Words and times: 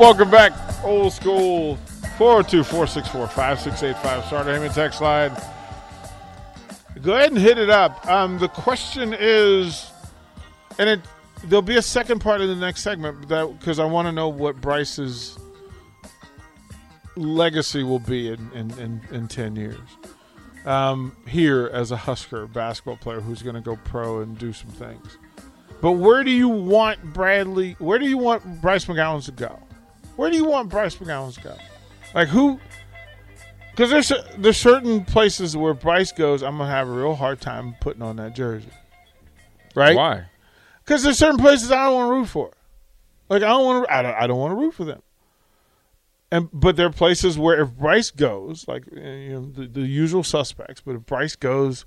Welcome 0.00 0.28
back, 0.28 0.52
old 0.82 1.12
school 1.12 1.76
402 2.18 2.64
464 2.64 3.28
5685. 3.28 4.24
Starter 4.24 4.50
Heyman 4.50 4.74
text 4.74 5.00
line. 5.00 5.30
Go 7.00 7.14
ahead 7.14 7.30
and 7.30 7.38
hit 7.38 7.58
it 7.58 7.70
up. 7.70 8.04
Um, 8.08 8.38
the 8.38 8.48
question 8.48 9.14
is, 9.16 9.88
and 10.80 10.88
it 10.88 11.00
there'll 11.44 11.62
be 11.62 11.76
a 11.76 11.82
second 11.82 12.18
part 12.18 12.40
in 12.40 12.48
the 12.48 12.56
next 12.56 12.82
segment 12.82 13.28
that 13.28 13.58
because 13.58 13.78
I 13.78 13.84
want 13.84 14.08
to 14.08 14.12
know 14.12 14.28
what 14.28 14.60
Bryce's 14.60 15.38
legacy 17.14 17.84
will 17.84 18.00
be 18.00 18.28
in, 18.28 18.50
in, 18.52 18.70
in, 18.78 19.00
in 19.12 19.28
10 19.28 19.54
years. 19.54 19.78
Um, 20.64 21.14
here 21.28 21.70
as 21.72 21.92
a 21.92 21.96
Husker 21.96 22.48
basketball 22.48 22.96
player 22.96 23.20
who's 23.20 23.42
going 23.42 23.54
to 23.54 23.60
go 23.60 23.76
pro 23.84 24.22
and 24.22 24.36
do 24.36 24.52
some 24.52 24.70
things. 24.70 25.18
But 25.80 25.92
where 25.92 26.24
do 26.24 26.32
you 26.32 26.48
want 26.48 27.12
Bradley? 27.12 27.76
Where 27.78 28.00
do 28.00 28.08
you 28.08 28.18
want 28.18 28.60
Bryce 28.60 28.86
McGowens 28.86 29.26
to 29.26 29.32
go? 29.32 29.60
Where 30.16 30.30
do 30.30 30.36
you 30.36 30.44
want 30.44 30.68
Bryce 30.68 30.96
McGowens 30.96 31.34
to 31.34 31.40
go? 31.40 31.56
Like 32.14 32.28
who? 32.28 32.60
Because 33.70 33.90
there's 33.90 34.12
there's 34.38 34.56
certain 34.56 35.04
places 35.04 35.56
where 35.56 35.74
Bryce 35.74 36.12
goes, 36.12 36.42
I'm 36.42 36.58
gonna 36.58 36.70
have 36.70 36.88
a 36.88 36.92
real 36.92 37.14
hard 37.14 37.40
time 37.40 37.74
putting 37.80 38.02
on 38.02 38.16
that 38.16 38.34
jersey. 38.34 38.70
Right? 39.74 39.96
Why? 39.96 40.26
Because 40.84 41.02
there's 41.02 41.18
certain 41.18 41.40
places 41.40 41.72
I 41.72 41.86
don't 41.86 41.94
want 41.94 42.08
to 42.10 42.14
root 42.14 42.28
for. 42.28 42.52
Like 43.28 43.42
I 43.42 43.48
don't 43.48 43.64
want 43.64 43.86
to. 43.86 43.94
I 43.94 44.02
don't. 44.02 44.14
I 44.14 44.26
don't 44.26 44.38
want 44.38 44.52
to 44.52 44.56
root 44.56 44.74
for 44.74 44.84
them. 44.84 45.02
And 46.30 46.48
but 46.52 46.76
there 46.76 46.86
are 46.86 46.92
places 46.92 47.38
where 47.38 47.60
if 47.60 47.72
Bryce 47.72 48.10
goes, 48.10 48.68
like 48.68 48.84
uh, 48.96 49.00
you 49.00 49.32
know 49.32 49.46
the, 49.46 49.66
the 49.66 49.80
usual 49.80 50.22
suspects, 50.22 50.80
but 50.84 50.94
if 50.94 51.06
Bryce 51.06 51.36
goes 51.36 51.84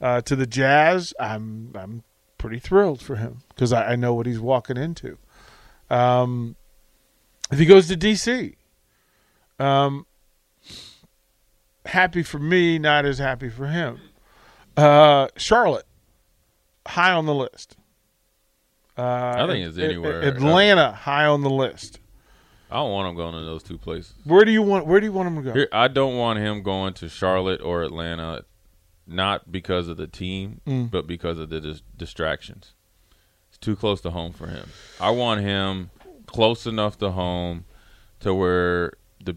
uh, 0.00 0.20
to 0.22 0.36
the 0.36 0.46
Jazz, 0.46 1.14
I'm 1.18 1.72
I'm 1.74 2.02
pretty 2.36 2.58
thrilled 2.58 3.00
for 3.00 3.16
him 3.16 3.38
because 3.48 3.72
I, 3.72 3.92
I 3.92 3.96
know 3.96 4.12
what 4.14 4.26
he's 4.26 4.40
walking 4.40 4.76
into. 4.76 5.18
Um, 5.88 6.56
if 7.52 7.58
he 7.58 7.66
goes 7.66 7.88
to 7.88 7.96
DC, 7.96 8.54
um, 9.58 10.06
happy 11.86 12.22
for 12.22 12.38
me, 12.38 12.78
not 12.78 13.04
as 13.04 13.18
happy 13.18 13.48
for 13.48 13.66
him. 13.66 14.00
Uh, 14.76 15.28
Charlotte, 15.36 15.86
high 16.86 17.12
on 17.12 17.26
the 17.26 17.34
list. 17.34 17.76
Uh, 18.96 19.02
I 19.38 19.46
think 19.46 19.66
it's 19.66 19.78
anywhere. 19.78 20.22
Atlanta, 20.22 20.92
high 20.92 21.26
on 21.26 21.42
the 21.42 21.50
list. 21.50 21.98
I 22.70 22.76
don't 22.76 22.90
want 22.90 23.08
him 23.10 23.16
going 23.16 23.34
to 23.34 23.40
those 23.44 23.62
two 23.62 23.76
places. 23.78 24.14
Where 24.24 24.44
do 24.44 24.50
you 24.50 24.62
want? 24.62 24.86
Where 24.86 24.98
do 25.00 25.06
you 25.06 25.12
want 25.12 25.28
him 25.28 25.36
to 25.36 25.42
go? 25.42 25.52
Here, 25.52 25.68
I 25.72 25.88
don't 25.88 26.16
want 26.16 26.38
him 26.38 26.62
going 26.62 26.94
to 26.94 27.08
Charlotte 27.08 27.60
or 27.60 27.82
Atlanta, 27.82 28.44
not 29.06 29.52
because 29.52 29.88
of 29.88 29.98
the 29.98 30.06
team, 30.06 30.60
Mm. 30.66 30.90
but 30.90 31.06
because 31.06 31.38
of 31.38 31.50
the 31.50 31.60
dis- 31.60 31.82
distractions. 31.96 32.72
It's 33.50 33.58
too 33.58 33.76
close 33.76 34.00
to 34.02 34.10
home 34.10 34.32
for 34.32 34.46
him. 34.46 34.70
I 35.00 35.10
want 35.10 35.42
him 35.42 35.90
close 36.32 36.66
enough 36.66 36.98
to 36.98 37.10
home 37.10 37.64
to 38.20 38.34
where 38.34 38.94
the 39.22 39.36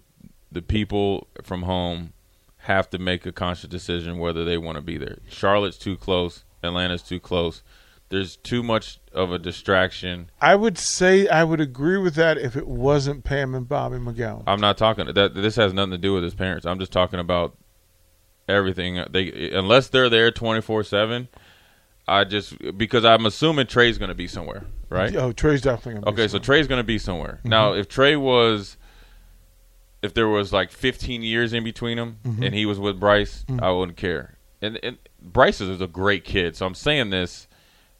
the 0.51 0.61
people 0.61 1.27
from 1.43 1.63
home 1.63 2.13
have 2.59 2.89
to 2.89 2.97
make 2.97 3.25
a 3.25 3.31
conscious 3.31 3.69
decision 3.69 4.17
whether 4.17 4.43
they 4.43 4.57
want 4.57 4.75
to 4.77 4.81
be 4.81 4.97
there. 4.97 5.19
Charlotte's 5.29 5.77
too 5.77 5.95
close. 5.95 6.43
Atlanta's 6.63 7.03
too 7.03 7.19
close. 7.19 7.61
There's 8.09 8.37
too 8.37 8.63
much 8.63 8.99
of 9.13 9.31
a 9.31 9.39
distraction. 9.39 10.29
I 10.39 10.55
would 10.55 10.77
say 10.77 11.27
I 11.27 11.43
would 11.43 11.59
agree 11.59 11.97
with 11.97 12.15
that 12.15 12.37
if 12.37 12.55
it 12.55 12.67
wasn't 12.67 13.23
Pam 13.23 13.55
and 13.55 13.67
Bobby 13.67 13.97
McGowens. 13.97 14.43
I'm 14.47 14.61
not 14.61 14.77
talking 14.77 15.05
that. 15.13 15.33
This 15.33 15.55
has 15.55 15.73
nothing 15.73 15.91
to 15.91 15.97
do 15.97 16.13
with 16.13 16.23
his 16.23 16.35
parents. 16.35 16.65
I'm 16.65 16.79
just 16.79 16.91
talking 16.91 17.19
about 17.19 17.57
everything. 18.47 19.03
They 19.09 19.51
unless 19.51 19.89
they're 19.89 20.09
there 20.09 20.31
24 20.31 20.83
seven. 20.83 21.27
I 22.07 22.23
just 22.23 22.55
because 22.77 23.03
I'm 23.05 23.25
assuming 23.25 23.67
Trey's 23.67 23.97
going 23.97 24.09
to 24.09 24.15
be 24.15 24.27
somewhere, 24.27 24.65
right? 24.89 25.15
Oh, 25.15 25.31
Trey's 25.31 25.61
definitely 25.61 26.01
be 26.01 26.07
Okay, 26.09 26.27
so. 26.27 26.37
Trey's 26.39 26.67
going 26.67 26.79
to 26.79 26.83
be 26.85 26.97
somewhere. 26.99 27.39
Now, 27.43 27.73
if 27.73 27.87
Trey 27.87 28.15
was, 28.15 28.77
if 30.03 30.13
there 30.13 30.27
was 30.27 30.53
like 30.53 30.71
15 30.71 31.23
years 31.23 31.51
in 31.53 31.63
between 31.63 31.97
them, 31.97 32.17
Mhm. 32.23 32.45
and 32.45 32.53
he 32.55 32.65
was 32.67 32.79
with 32.79 32.99
Bryce, 32.99 33.43
Mhm. 33.49 33.61
I 33.63 33.71
wouldn't 33.71 33.97
care. 33.97 34.37
And, 34.61 34.79
and 34.83 34.97
Bryce 35.21 35.59
is 35.61 35.81
a 35.81 35.87
great 35.87 36.23
kid, 36.23 36.55
so 36.55 36.65
I'm 36.67 36.75
saying 36.75 37.09
this 37.09 37.47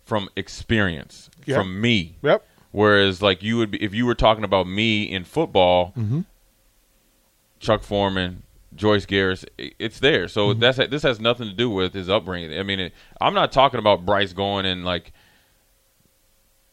from 0.03 0.29
experience, 0.35 1.31
Yep. 1.47 1.57
from 1.57 1.81
me. 1.81 2.17
Yep. 2.21 2.47
Whereas, 2.71 3.21
like 3.23 3.41
you 3.41 3.57
would 3.57 3.71
be, 3.71 3.81
if 3.83 3.95
you 3.95 4.05
were 4.05 4.13
talking 4.15 4.43
about 4.43 4.67
me 4.67 5.03
in 5.03 5.23
football, 5.23 5.93
Mhm. 5.97 6.25
Chuck 7.59 7.81
Foreman, 7.81 8.43
Joyce 8.75 9.05
Garris, 9.05 9.45
it's 9.57 9.99
there. 9.99 10.27
So 10.27 10.49
Mm-hmm. 10.49 10.59
that's 10.59 10.77
this 10.89 11.03
has 11.03 11.19
nothing 11.19 11.47
to 11.47 11.53
do 11.53 11.69
with 11.69 11.93
his 11.93 12.09
upbringing. 12.09 12.57
I 12.59 12.63
mean, 12.63 12.79
it, 12.79 12.93
I'm 13.21 13.33
not 13.33 13.51
talking 13.51 13.79
about 13.79 14.05
Bryce 14.05 14.33
going 14.33 14.65
and 14.65 14.83
like 14.85 15.13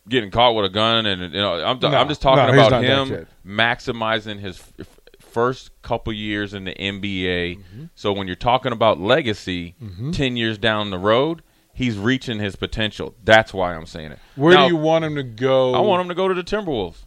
getting 0.09 0.31
caught 0.31 0.55
with 0.55 0.65
a 0.65 0.69
gun, 0.69 1.07
and 1.07 1.23
you 1.33 1.41
know, 1.41 1.65
I'm, 1.65 1.79
No, 1.79 1.89
I'm 1.89 2.09
just 2.09 2.23
talking 2.23 2.55
no, 2.55 2.67
about 2.67 2.83
him 2.83 3.27
maximizing 3.47 4.41
his 4.41 4.61
f- 4.81 4.87
first 5.21 5.71
couple 5.83 6.13
years 6.13 6.55
in 6.55 6.65
the 6.65 6.75
NBA. 6.75 7.59
Mm-hmm. 7.59 7.85
So 7.95 8.13
when 8.13 8.27
you're 8.27 8.35
talking 8.37 8.73
about 8.73 9.01
legacy, 9.01 9.75
Mhm. 9.83 10.13
ten 10.15 10.37
years 10.37 10.59
down 10.59 10.91
the 10.91 10.99
road. 10.99 11.43
He's 11.75 11.97
reaching 11.97 12.39
his 12.39 12.55
potential. 12.55 13.15
That's 13.25 13.55
why 13.55 13.75
I'm 13.75 13.87
saying 13.87 14.13
it. 14.13 14.19
Where 14.37 14.53
Now- 14.53 14.69
do 14.69 14.75
you 14.75 14.79
want 14.79 15.07
him 15.07 15.15
to 15.15 15.23
go? 15.23 15.73
I 15.75 15.81
want 15.81 16.03
him 16.03 16.09
to 16.11 16.15
go 16.15 16.29
to 16.29 16.35
the 16.35 16.43
Timberwolves. 16.45 17.05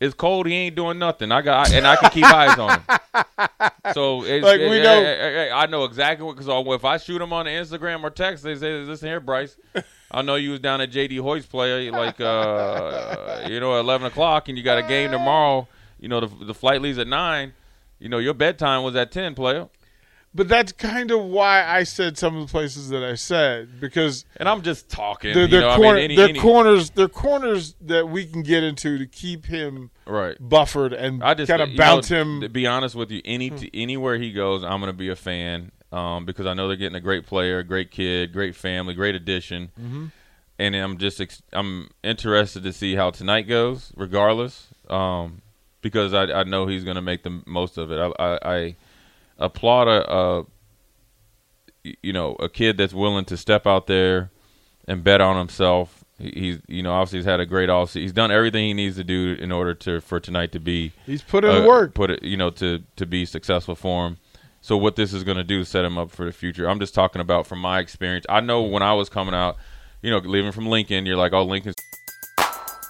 It's 0.00 0.14
cold. 0.14 0.46
He 0.46 0.54
ain't 0.54 0.76
doing 0.76 0.98
nothing. 0.98 1.30
I 1.32 1.40
got 1.40 1.72
and 1.72 1.86
I 1.86 1.96
can 1.96 2.10
keep 2.10 2.24
eyes 2.24 2.58
on 2.58 2.70
him. 2.70 2.82
So 3.94 4.24
it's, 4.24 4.44
Like, 4.44 4.60
we 4.60 4.82
know- 4.82 5.00
it- 5.00 5.06
it- 5.48 5.52
I 5.54 5.66
know 5.66 5.84
exactly 5.84 6.26
what 6.26 6.36
because 6.36 6.48
if 6.74 6.84
I 6.84 6.96
shoot 6.98 7.20
him 7.22 7.32
on 7.32 7.46
Instagram 7.46 8.02
or 8.02 8.10
text, 8.10 8.42
they 8.44 8.54
say, 8.56 8.72
"Listen 8.80 9.08
here, 9.08 9.20
Bryce. 9.20 9.56
I 10.10 10.22
know 10.22 10.34
you 10.36 10.50
was 10.50 10.60
down 10.60 10.80
at 10.80 10.90
JD 10.90 11.18
Hoyt's 11.20 11.46
play 11.46 11.90
like 11.90 12.20
uh, 12.20 13.46
you 13.48 13.60
know 13.60 13.78
eleven 13.78 14.06
o'clock, 14.06 14.48
and 14.48 14.58
you 14.58 14.64
got 14.64 14.78
a 14.78 14.82
game 14.82 15.10
tomorrow. 15.10 15.68
You 16.00 16.08
know 16.08 16.20
the 16.20 16.44
the 16.44 16.54
flight 16.54 16.82
leaves 16.82 16.98
at 16.98 17.06
nine. 17.06 17.52
You 18.00 18.08
know 18.08 18.18
your 18.18 18.34
bedtime 18.34 18.82
was 18.82 18.96
at 18.96 19.12
ten, 19.12 19.34
player. 19.34 19.68
But 20.36 20.48
that's 20.48 20.72
kind 20.72 21.12
of 21.12 21.22
why 21.22 21.64
I 21.64 21.84
said 21.84 22.18
some 22.18 22.36
of 22.36 22.46
the 22.48 22.50
places 22.50 22.88
that 22.88 23.04
I 23.04 23.14
said 23.14 23.80
because 23.80 24.24
And 24.36 24.48
I'm 24.48 24.62
just 24.62 24.88
talking. 24.88 25.32
they're, 25.32 25.46
they're, 25.46 25.60
know, 25.60 25.68
I 25.70 25.78
mean, 25.78 25.96
any- 25.96 26.16
they're 26.16 26.30
any- 26.30 26.40
corners. 26.40 26.90
They're 26.90 27.06
corners 27.08 27.76
that 27.82 28.08
we 28.08 28.26
can 28.26 28.42
get 28.42 28.64
into 28.64 28.98
to 28.98 29.06
keep 29.06 29.46
him 29.46 29.90
right 30.06 30.36
buffered 30.40 30.92
and 30.92 31.22
I 31.22 31.34
just 31.34 31.48
kind 31.48 31.62
of 31.62 31.76
bounce 31.76 32.10
know, 32.10 32.20
him. 32.22 32.40
To 32.40 32.48
be 32.48 32.66
honest 32.66 32.94
with 32.96 33.12
you, 33.12 33.22
any 33.24 33.50
t- 33.50 33.70
anywhere 33.72 34.16
he 34.18 34.32
goes, 34.32 34.64
I'm 34.64 34.80
going 34.80 34.90
to 34.92 34.98
be 34.98 35.08
a 35.08 35.16
fan 35.16 35.70
um, 35.92 36.24
because 36.26 36.46
I 36.46 36.54
know 36.54 36.66
they're 36.66 36.76
getting 36.76 36.96
a 36.96 37.00
great 37.00 37.26
player, 37.26 37.62
great 37.62 37.92
kid, 37.92 38.32
great 38.32 38.56
family, 38.56 38.94
great 38.94 39.14
addition, 39.14 39.70
Mhm. 39.80 40.10
and 40.58 40.74
I'm 40.74 40.98
just 40.98 41.20
ex- 41.20 41.42
I'm 41.52 41.90
interested 42.02 42.64
to 42.64 42.72
see 42.72 42.96
how 42.96 43.10
tonight 43.10 43.42
goes, 43.42 43.92
regardless, 43.96 44.66
um, 44.90 45.42
because 45.80 46.12
I, 46.12 46.24
I 46.24 46.42
know 46.42 46.66
he's 46.66 46.82
going 46.82 46.96
to 46.96 47.00
make 47.02 47.22
the 47.22 47.40
most 47.46 47.78
of 47.78 47.92
it. 47.92 47.98
I, 48.18 48.24
I, 48.24 48.38
I 48.56 48.76
applaud 49.38 49.88
a, 49.88 50.12
a 50.12 50.44
you 52.02 52.12
know 52.12 52.34
a 52.34 52.48
kid 52.48 52.76
that's 52.76 52.94
willing 52.94 53.24
to 53.26 53.36
step 53.36 53.66
out 53.66 53.86
there 53.86 54.30
and 54.86 55.04
bet 55.04 55.20
on 55.20 55.36
himself. 55.36 56.04
He's 56.18 56.60
you 56.68 56.82
know 56.82 56.92
obviously 56.92 57.20
he's 57.20 57.26
had 57.26 57.40
a 57.40 57.46
great 57.46 57.68
off. 57.68 57.92
He's 57.92 58.12
done 58.12 58.30
everything 58.30 58.66
he 58.66 58.74
needs 58.74 58.96
to 58.96 59.04
do 59.04 59.36
in 59.38 59.52
order 59.52 59.74
to 59.74 60.00
for 60.00 60.20
tonight 60.20 60.52
to 60.52 60.60
be. 60.60 60.92
He's 61.06 61.22
put 61.22 61.44
in 61.44 61.50
uh, 61.50 61.60
the 61.60 61.66
work. 61.66 61.94
Put 61.94 62.10
it 62.10 62.22
you 62.22 62.36
know 62.36 62.50
to 62.50 62.82
to 62.96 63.06
be 63.06 63.26
successful 63.26 63.74
for 63.74 64.06
him. 64.06 64.18
So 64.60 64.78
what 64.78 64.96
this 64.96 65.12
is 65.12 65.24
going 65.24 65.36
to 65.36 65.44
do 65.44 65.60
is 65.60 65.68
set 65.68 65.84
him 65.84 65.98
up 65.98 66.10
for 66.10 66.24
the 66.24 66.32
future. 66.32 66.70
I'm 66.70 66.80
just 66.80 66.94
talking 66.94 67.20
about 67.20 67.46
from 67.46 67.58
my 67.58 67.80
experience. 67.80 68.24
I 68.30 68.40
know 68.40 68.62
when 68.62 68.82
I 68.82 68.94
was 68.94 69.10
coming 69.10 69.34
out, 69.34 69.58
you 70.00 70.10
know, 70.10 70.18
leaving 70.18 70.52
from 70.52 70.68
Lincoln, 70.68 71.04
you're 71.04 71.18
like, 71.18 71.34
oh, 71.34 71.42
Lincoln's 71.42 71.74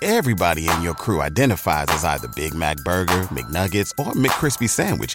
Everybody 0.00 0.68
in 0.68 0.82
your 0.82 0.94
crew 0.94 1.20
identifies 1.20 1.86
as 1.88 2.04
either 2.04 2.28
Big 2.36 2.54
Mac 2.54 2.76
Burger, 2.84 3.22
McNuggets, 3.32 3.90
or 3.98 4.12
McCrispy 4.12 4.68
Sandwich. 4.68 5.14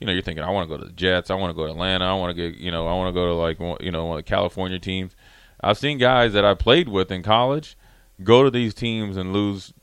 you 0.00 0.06
know, 0.06 0.12
you're 0.12 0.22
thinking, 0.22 0.42
I 0.42 0.50
want 0.50 0.68
to 0.68 0.74
go 0.74 0.82
to 0.82 0.88
the 0.88 0.94
Jets, 0.94 1.30
I 1.30 1.34
want 1.34 1.50
to 1.50 1.54
go 1.54 1.66
to 1.66 1.72
Atlanta, 1.72 2.06
I 2.06 2.14
want 2.14 2.34
to 2.34 2.50
get, 2.50 2.58
you 2.58 2.70
know, 2.70 2.86
I 2.86 2.94
want 2.94 3.08
to 3.08 3.12
go 3.12 3.26
to 3.26 3.34
like, 3.34 3.60
you 3.82 3.92
know, 3.92 4.06
one 4.06 4.18
of 4.18 4.24
the 4.24 4.28
California 4.28 4.78
teams. 4.78 5.14
I've 5.60 5.78
seen 5.78 5.98
guys 5.98 6.32
that 6.32 6.44
I 6.44 6.54
played 6.54 6.88
with 6.88 7.10
in 7.10 7.22
college 7.22 7.76
go 8.24 8.42
to 8.42 8.50
these 8.50 8.74
teams 8.74 9.16
and 9.16 9.32
lose 9.32 9.74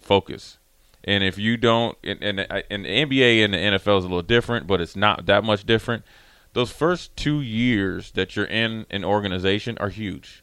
focus. 0.00 0.58
And 1.04 1.22
if 1.22 1.38
you 1.38 1.56
don't, 1.56 1.96
and, 2.02 2.22
and, 2.22 2.40
and 2.40 2.84
the 2.84 2.88
NBA 2.88 3.44
and 3.44 3.54
the 3.54 3.58
NFL 3.58 3.98
is 3.98 4.04
a 4.04 4.08
little 4.08 4.22
different, 4.22 4.66
but 4.66 4.80
it's 4.80 4.96
not 4.96 5.26
that 5.26 5.44
much 5.44 5.64
different. 5.64 6.04
Those 6.54 6.72
first 6.72 7.14
two 7.14 7.40
years 7.40 8.10
that 8.12 8.36
you're 8.36 8.46
in 8.46 8.86
an 8.90 9.04
organization 9.04 9.76
are 9.78 9.90
huge 9.90 10.42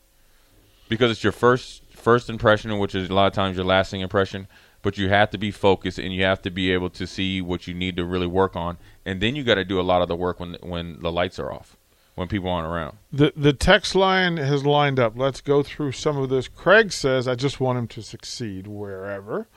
because 0.87 1.11
it's 1.11 1.23
your 1.23 1.33
first 1.33 1.81
first 1.91 2.29
impression, 2.29 2.77
which 2.77 2.93
is 2.93 3.09
a 3.09 3.13
lot 3.13 3.27
of 3.27 3.33
times 3.33 3.57
your 3.57 3.65
lasting 3.65 4.01
impression. 4.01 4.47
But 4.85 4.99
you 4.99 5.09
have 5.09 5.31
to 5.31 5.39
be 5.39 5.49
focused, 5.49 5.97
and 5.97 6.13
you 6.13 6.23
have 6.25 6.43
to 6.43 6.51
be 6.51 6.71
able 6.71 6.91
to 6.91 7.07
see 7.07 7.41
what 7.41 7.65
you 7.65 7.73
need 7.73 7.97
to 7.97 8.05
really 8.05 8.27
work 8.27 8.55
on, 8.55 8.77
and 9.03 9.19
then 9.19 9.35
you 9.35 9.43
got 9.43 9.55
to 9.55 9.65
do 9.65 9.79
a 9.79 9.81
lot 9.81 10.03
of 10.03 10.07
the 10.07 10.15
work 10.15 10.39
when 10.39 10.57
when 10.61 11.01
the 11.01 11.11
lights 11.11 11.39
are 11.39 11.51
off, 11.51 11.75
when 12.13 12.27
people 12.27 12.51
aren't 12.51 12.67
around. 12.67 12.97
The 13.11 13.33
the 13.35 13.51
text 13.51 13.95
line 13.95 14.37
has 14.37 14.63
lined 14.63 14.99
up. 14.99 15.17
Let's 15.17 15.41
go 15.41 15.63
through 15.63 15.93
some 15.93 16.17
of 16.17 16.29
this. 16.29 16.47
Craig 16.47 16.91
says, 16.91 17.27
"I 17.27 17.33
just 17.33 17.59
want 17.59 17.79
him 17.79 17.87
to 17.87 18.03
succeed 18.03 18.67
wherever." 18.67 19.47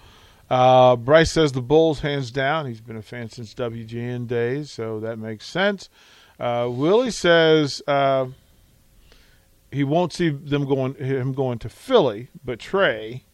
Uh, 0.49 0.97
Bryce 0.97 1.33
says 1.33 1.53
the 1.53 1.61
Bulls 1.61 2.01
hands 2.01 2.31
down. 2.31 2.65
He's 2.65 2.81
been 2.81 2.97
a 2.97 3.03
fan 3.03 3.29
since 3.29 3.53
WGN 3.53 4.27
days, 4.27 4.71
so 4.71 4.99
that 5.01 5.19
makes 5.19 5.47
sense. 5.47 5.91
Uh, 6.41 6.69
Willie 6.71 7.11
says 7.11 7.83
uh, 7.87 8.29
he 9.71 9.85
won't 9.85 10.15
see 10.15 10.31
them 10.31 10.65
going 10.65 10.95
him 10.95 11.35
going 11.35 11.59
to 11.59 11.69
Philly, 11.69 12.29
but 12.43 12.59
Trey, 12.59 13.25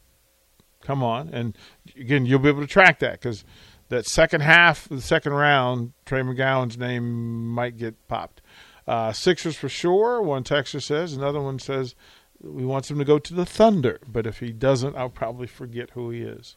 come 0.85 1.03
on, 1.03 1.29
and 1.31 1.57
again 1.99 2.27
you'll 2.27 2.39
be 2.39 2.49
able 2.49 2.61
to 2.61 2.67
track 2.67 3.01
that 3.01 3.13
because 3.13 3.45
that 3.89 4.07
second 4.07 4.41
half, 4.41 4.89
the 4.89 5.01
second 5.01 5.33
round, 5.33 5.93
Trey 6.07 6.21
McGowan's 6.21 6.79
name 6.79 7.49
might 7.49 7.77
get 7.77 8.09
popped. 8.09 8.41
Uh, 8.87 9.13
Sixers 9.13 9.57
for 9.57 9.69
sure. 9.69 10.21
One 10.23 10.45
texter 10.45 10.83
says. 10.83 11.15
Another 11.15 11.41
one 11.41 11.59
says 11.59 11.95
we 12.41 12.65
want 12.65 12.91
him 12.91 12.99
to 12.99 13.05
go 13.05 13.19
to 13.19 13.35
the 13.35 13.47
Thunder, 13.47 14.01
but 14.07 14.27
if 14.27 14.41
he 14.41 14.53
doesn't, 14.53 14.97
I'll 14.97 15.09
probably 15.09 15.47
forget 15.47 15.91
who 15.91 16.11
he 16.11 16.23
is. 16.23 16.57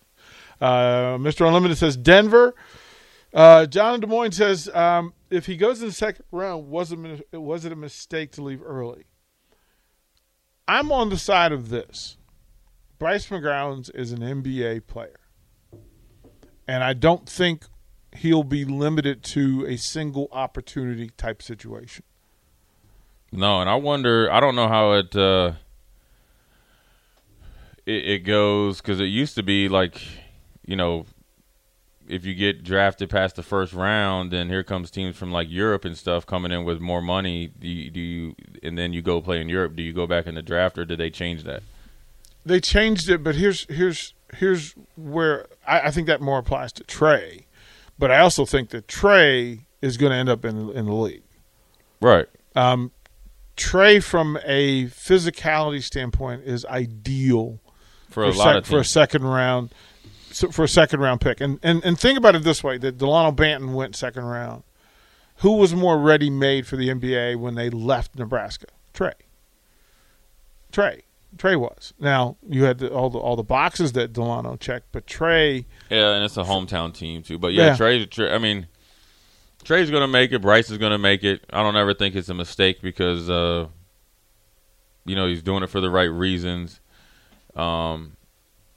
Uh, 0.59 1.17
Mr. 1.17 1.47
Unlimited 1.47 1.77
says 1.77 1.95
Denver. 1.95 2.55
Uh, 3.33 3.65
John 3.65 3.99
Des 3.99 4.07
Moines 4.07 4.31
says 4.31 4.69
um, 4.69 5.13
if 5.29 5.45
he 5.45 5.57
goes 5.57 5.81
in 5.81 5.87
the 5.87 5.93
second 5.93 6.25
round, 6.31 6.67
was 6.67 6.91
it 6.91 7.39
was 7.39 7.65
it 7.65 7.71
a 7.71 7.75
mistake 7.75 8.31
to 8.33 8.41
leave 8.41 8.61
early? 8.63 9.05
I'm 10.67 10.91
on 10.91 11.09
the 11.09 11.17
side 11.17 11.51
of 11.51 11.69
this. 11.69 12.16
Bryce 12.99 13.27
McGowens 13.27 13.93
is 13.93 14.11
an 14.11 14.19
NBA 14.19 14.87
player, 14.87 15.19
and 16.67 16.83
I 16.83 16.93
don't 16.93 17.29
think 17.29 17.65
he'll 18.15 18.43
be 18.43 18.65
limited 18.65 19.23
to 19.23 19.65
a 19.67 19.77
single 19.77 20.27
opportunity 20.31 21.11
type 21.15 21.43
situation. 21.43 22.03
No, 23.31 23.61
and 23.61 23.69
I 23.69 23.75
wonder. 23.75 24.31
I 24.31 24.39
don't 24.39 24.55
know 24.55 24.67
how 24.67 24.93
it 24.93 25.15
uh, 25.15 25.53
it, 27.85 28.05
it 28.05 28.19
goes 28.19 28.81
because 28.81 28.99
it 28.99 29.05
used 29.05 29.35
to 29.35 29.43
be 29.43 29.69
like, 29.69 30.01
you 30.65 30.75
know, 30.75 31.05
if 32.07 32.25
you 32.25 32.33
get 32.33 32.63
drafted 32.63 33.09
past 33.09 33.35
the 33.35 33.43
first 33.43 33.73
round, 33.73 34.31
then 34.31 34.49
here 34.49 34.63
comes 34.63 34.89
teams 34.89 35.15
from 35.15 35.31
like 35.31 35.49
Europe 35.49 35.85
and 35.85 35.97
stuff 35.97 36.25
coming 36.25 36.51
in 36.51 36.63
with 36.63 36.79
more 36.79 37.01
money. 37.01 37.47
Do 37.47 37.67
you, 37.67 37.91
do 37.91 37.99
you 37.99 38.35
and 38.63 38.77
then 38.77 38.93
you 38.93 39.01
go 39.01 39.21
play 39.21 39.39
in 39.41 39.49
Europe? 39.49 39.75
Do 39.75 39.83
you 39.83 39.93
go 39.93 40.07
back 40.07 40.25
in 40.25 40.35
the 40.35 40.41
draft, 40.41 40.77
or 40.77 40.85
did 40.85 40.99
they 40.99 41.09
change 41.09 41.43
that? 41.43 41.63
They 42.47 42.59
changed 42.59 43.09
it, 43.09 43.23
but 43.23 43.35
here's 43.35 43.65
here's 43.73 44.13
here's 44.35 44.73
where 44.95 45.47
I, 45.65 45.81
I 45.81 45.91
think 45.91 46.07
that 46.07 46.21
more 46.21 46.39
applies 46.39 46.71
to 46.73 46.83
Trey, 46.83 47.45
but 47.99 48.11
I 48.11 48.19
also 48.19 48.45
think 48.45 48.69
that 48.69 48.87
Trey 48.87 49.61
is 49.81 49.97
going 49.97 50.11
to 50.11 50.17
end 50.17 50.29
up 50.29 50.43
in 50.45 50.69
in 50.71 50.85
the 50.85 50.93
league. 50.93 51.23
Right. 52.01 52.27
Um, 52.55 52.91
Trey, 53.55 53.99
from 53.99 54.37
a 54.45 54.85
physicality 54.85 55.81
standpoint, 55.81 56.43
is 56.45 56.63
ideal 56.65 57.59
For 58.09 58.23
a 58.23 58.31
for, 58.31 58.37
lot 58.37 58.55
sec- 58.55 58.65
for 58.65 58.79
a 58.79 58.85
second 58.85 59.23
round 59.23 59.73
so- 60.31 60.51
for 60.51 60.63
a 60.63 60.67
second 60.69 60.99
round 60.99 61.21
pick. 61.21 61.41
And, 61.41 61.59
and 61.63 61.83
and 61.83 61.99
think 61.99 62.17
about 62.17 62.35
it 62.35 62.43
this 62.43 62.63
way: 62.63 62.77
that 62.77 62.97
Delano 62.97 63.31
Banton 63.31 63.73
went 63.73 63.95
second 63.95 64.25
round. 64.25 64.63
Who 65.41 65.53
was 65.53 65.75
more 65.75 65.99
ready 65.99 66.29
made 66.31 66.65
for 66.65 66.77
the 66.77 66.89
NBA 66.89 67.35
when 67.35 67.53
they 67.55 67.69
left 67.69 68.15
Nebraska? 68.15 68.67
Trey. 68.93 69.13
Trey. 70.71 71.03
Trey 71.37 71.55
was. 71.55 71.93
Now 71.99 72.37
you 72.47 72.63
had 72.63 72.79
the, 72.79 72.91
all 72.91 73.09
the 73.09 73.19
all 73.19 73.35
the 73.35 73.43
boxes 73.43 73.93
that 73.93 74.13
Delano 74.13 74.55
checked, 74.57 74.87
but 74.91 75.07
Trey. 75.07 75.65
Yeah, 75.89 76.13
and 76.13 76.23
it's 76.23 76.37
a 76.37 76.43
hometown 76.43 76.93
team 76.93 77.23
too. 77.23 77.37
But 77.37 77.53
yeah, 77.53 77.67
Yeah. 77.67 77.75
Trey, 77.75 78.05
Trey. 78.05 78.33
I 78.33 78.37
mean, 78.37 78.67
Trey's 79.63 79.89
going 79.89 80.01
to 80.01 80.07
make 80.07 80.31
it. 80.31 80.41
Bryce 80.41 80.69
is 80.69 80.77
going 80.77 80.91
to 80.91 80.97
make 80.97 81.23
it. 81.23 81.45
I 81.51 81.63
don't 81.63 81.75
ever 81.75 81.93
think 81.93 82.15
it's 82.15 82.29
a 82.29 82.33
mistake 82.33 82.81
because, 82.81 83.29
uh, 83.29 83.67
you 85.05 85.15
know, 85.15 85.27
he's 85.27 85.43
doing 85.43 85.63
it 85.63 85.69
for 85.69 85.81
the 85.81 85.89
right 85.89 86.03
reasons. 86.05 86.79
Um, 87.55 88.13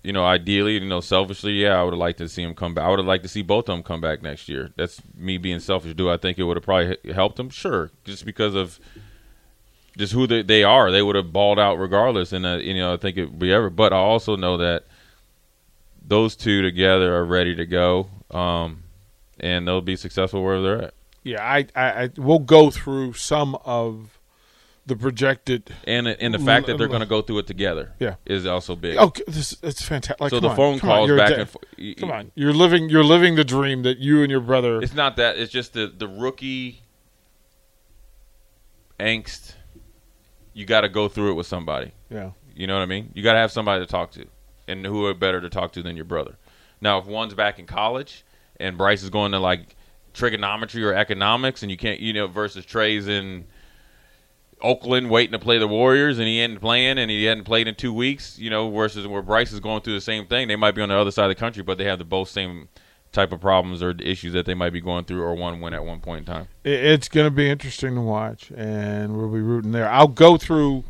you 0.02 0.12
know, 0.12 0.24
ideally, 0.24 0.74
you 0.74 0.80
know, 0.80 1.00
selfishly, 1.00 1.52
yeah, 1.52 1.78
I 1.78 1.82
would 1.84 1.92
have 1.92 1.98
liked 1.98 2.18
to 2.18 2.28
see 2.28 2.42
him 2.42 2.54
come 2.54 2.74
back. 2.74 2.84
I 2.86 2.88
would 2.88 2.98
have 2.98 3.06
liked 3.06 3.22
to 3.24 3.28
see 3.28 3.42
both 3.42 3.68
of 3.68 3.74
them 3.76 3.82
come 3.82 4.00
back 4.00 4.22
next 4.22 4.48
year. 4.48 4.70
That's 4.76 5.02
me 5.14 5.36
being 5.36 5.60
selfish. 5.60 5.94
Do 5.94 6.08
I 6.10 6.16
think 6.16 6.38
it 6.38 6.44
would 6.44 6.56
have 6.56 6.64
probably 6.64 6.96
helped 7.12 7.36
them? 7.36 7.50
Sure, 7.50 7.90
just 8.04 8.24
because 8.24 8.54
of 8.54 8.80
just 9.96 10.12
who 10.12 10.26
they, 10.26 10.42
they 10.42 10.64
are. 10.64 10.90
They 10.90 11.02
would 11.02 11.16
have 11.16 11.32
balled 11.32 11.58
out 11.58 11.76
regardless, 11.78 12.32
and 12.32 12.46
uh, 12.46 12.56
you 12.56 12.74
know, 12.74 12.94
I 12.94 12.96
think 12.96 13.16
it 13.16 13.26
would 13.26 13.38
be 13.38 13.52
ever. 13.52 13.70
But 13.70 13.92
I 13.92 13.96
also 13.96 14.36
know 14.36 14.56
that 14.58 14.84
those 16.06 16.36
two 16.36 16.62
together 16.62 17.14
are 17.16 17.24
ready 17.24 17.54
to 17.56 17.66
go, 17.66 18.08
um, 18.30 18.84
and 19.38 19.66
they'll 19.66 19.80
be 19.80 19.96
successful 19.96 20.42
wherever 20.42 20.62
they're 20.62 20.82
at. 20.84 20.94
Yeah, 21.22 21.44
I, 21.44 21.66
I, 21.76 22.02
I 22.04 22.10
will 22.16 22.38
go 22.38 22.70
through 22.70 23.12
some 23.12 23.54
of 23.64 24.18
the 24.86 24.96
projected. 24.96 25.74
And 25.84 26.08
and 26.08 26.32
the 26.32 26.38
fact 26.38 26.66
that 26.66 26.78
they're 26.78 26.88
going 26.88 27.00
to 27.00 27.06
go 27.06 27.22
through 27.22 27.40
it 27.40 27.46
together, 27.46 27.92
Yeah. 27.98 28.14
is 28.26 28.46
also 28.46 28.74
big. 28.74 28.96
Okay, 28.96 29.22
this 29.26 29.54
it's 29.62 29.82
fantastic. 29.82 30.20
Like, 30.20 30.30
so 30.30 30.40
the 30.40 30.48
on, 30.48 30.56
phone 30.56 30.74
on, 30.74 30.80
calls 30.80 31.10
back 31.10 31.28
da- 31.30 31.40
and 31.40 31.48
forth. 31.48 31.64
Come 31.98 32.10
on, 32.10 32.32
you're 32.34 32.52
living 32.54 32.88
you're 32.88 33.04
living 33.04 33.34
the 33.36 33.44
dream 33.44 33.82
that 33.82 33.98
you 33.98 34.22
and 34.22 34.30
your 34.30 34.40
brother. 34.40 34.80
It's 34.80 34.94
not 34.94 35.16
that. 35.16 35.36
It's 35.38 35.52
just 35.52 35.74
the 35.74 35.86
the 35.86 36.08
rookie 36.08 36.82
angst. 38.98 39.54
You 40.52 40.66
got 40.66 40.82
to 40.82 40.88
go 40.88 41.08
through 41.08 41.32
it 41.32 41.34
with 41.34 41.46
somebody. 41.46 41.92
Yeah, 42.10 42.30
You 42.54 42.66
know 42.66 42.74
what 42.74 42.82
I 42.82 42.86
mean? 42.86 43.10
You 43.14 43.22
got 43.22 43.34
to 43.34 43.38
have 43.38 43.52
somebody 43.52 43.84
to 43.84 43.90
talk 43.90 44.10
to, 44.12 44.26
and 44.66 44.84
who 44.84 45.06
are 45.06 45.14
better 45.14 45.40
to 45.40 45.48
talk 45.48 45.72
to 45.72 45.82
than 45.82 45.96
your 45.96 46.04
brother? 46.04 46.36
Now, 46.80 46.98
if 46.98 47.06
one's 47.06 47.34
back 47.34 47.58
in 47.58 47.66
college 47.66 48.24
and 48.58 48.76
Bryce 48.76 49.02
is 49.02 49.10
going 49.10 49.32
to 49.32 49.38
like 49.38 49.76
trigonometry 50.14 50.84
or 50.84 50.94
economics, 50.94 51.62
and 51.62 51.70
you 51.70 51.76
can't, 51.76 52.00
you 52.00 52.12
know, 52.12 52.26
versus 52.26 52.64
Trey's 52.64 53.06
in 53.06 53.46
Oakland 54.60 55.08
waiting 55.08 55.32
to 55.32 55.38
play 55.38 55.58
the 55.58 55.68
Warriors, 55.68 56.18
and 56.18 56.26
he 56.26 56.38
hadn't 56.38 56.60
playing, 56.60 56.98
and 56.98 57.10
he 57.10 57.24
hadn't 57.24 57.44
played 57.44 57.68
in 57.68 57.74
two 57.74 57.92
weeks, 57.92 58.38
you 58.38 58.50
know, 58.50 58.70
versus 58.70 59.06
where 59.06 59.22
Bryce 59.22 59.52
is 59.52 59.60
going 59.60 59.82
through 59.82 59.94
the 59.94 60.00
same 60.00 60.26
thing. 60.26 60.48
They 60.48 60.56
might 60.56 60.74
be 60.74 60.82
on 60.82 60.88
the 60.88 60.96
other 60.96 61.10
side 61.10 61.24
of 61.24 61.30
the 61.30 61.40
country, 61.40 61.62
but 61.62 61.78
they 61.78 61.84
have 61.84 61.98
the 61.98 62.04
both 62.04 62.28
same 62.28 62.68
type 63.12 63.32
of 63.32 63.40
problems 63.40 63.82
or 63.82 63.90
issues 64.00 64.32
that 64.32 64.46
they 64.46 64.54
might 64.54 64.72
be 64.72 64.80
going 64.80 65.04
through, 65.04 65.22
or 65.22 65.34
one 65.34 65.60
win 65.60 65.74
at 65.74 65.84
one 65.84 66.00
point 66.00 66.20
in 66.20 66.24
time. 66.32 66.48
It's 66.64 67.08
going 67.08 67.26
to 67.26 67.30
be 67.30 67.48
interesting 67.50 67.94
to 67.94 68.00
watch, 68.00 68.50
and 68.56 69.16
we'll 69.16 69.32
be 69.32 69.40
rooting 69.40 69.72
there. 69.72 69.88
I'll 69.88 70.08
go 70.08 70.36
through 70.36 70.84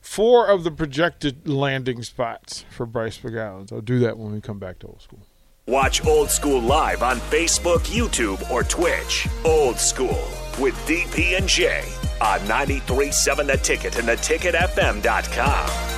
four 0.00 0.46
of 0.46 0.64
the 0.64 0.70
projected 0.70 1.48
landing 1.48 2.02
spots 2.02 2.64
for 2.70 2.86
Bryce 2.86 3.18
McGowens. 3.18 3.72
I'll 3.72 3.80
do 3.80 3.98
that 4.00 4.18
when 4.18 4.32
we 4.32 4.40
come 4.40 4.58
back 4.58 4.78
to 4.80 4.86
old 4.88 5.02
school. 5.02 5.20
Watch 5.66 6.06
Old 6.06 6.30
School 6.30 6.62
live 6.62 7.02
on 7.02 7.18
Facebook, 7.18 7.80
YouTube, 7.80 8.50
or 8.50 8.64
Twitch. 8.64 9.28
Old 9.44 9.76
School 9.78 10.26
with 10.58 10.74
DP 10.86 11.36
and 11.36 11.46
J 11.46 11.82
on 12.22 12.40
93.7 12.40 13.46
The 13.46 13.58
Ticket 13.58 13.98
and 13.98 14.08
theticketfm.com. 14.08 15.97